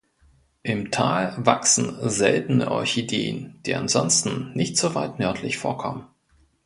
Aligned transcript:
Im 0.63 0.89
Tal 0.89 1.35
wachsen 1.37 1.95
seltene 2.09 2.71
Orchideen, 2.71 3.59
die 3.67 3.75
ansonsten 3.75 4.51
nicht 4.55 4.75
so 4.75 4.95
weit 4.95 5.19
nördlich 5.19 5.59
vorkommen. 5.59 6.07